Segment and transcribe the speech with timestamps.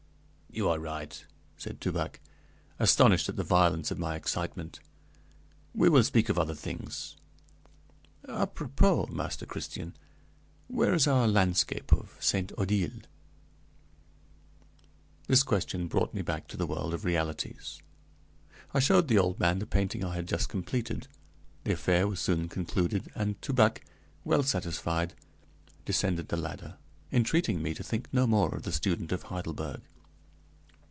[0.53, 1.23] "You are right,"
[1.55, 2.19] said Toubac,
[2.77, 4.81] astonished at the violence of my excitement.
[5.73, 7.15] "We will speak of other things.
[8.27, 9.95] Apropos, Master Christian,
[10.67, 13.05] where is our landscape of 'Saint Odille'?"
[15.27, 17.81] This question brought me back to the world of realities.
[18.73, 21.07] I showed the old man the painting I had just completed.
[21.63, 23.85] The affair was soon concluded, and Toubac,
[24.25, 25.13] well satisfied,
[25.85, 26.75] descended the ladder,
[27.09, 29.79] entreating me to think no more of the student of Heidelberg.